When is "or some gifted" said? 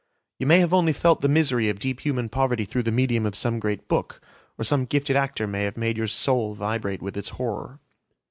4.57-5.15